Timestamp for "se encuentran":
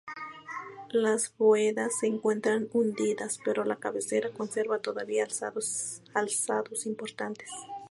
1.99-2.67